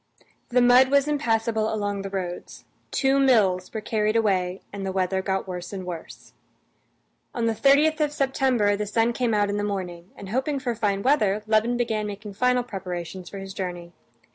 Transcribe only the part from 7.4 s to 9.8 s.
the 30th of September the sun came out in the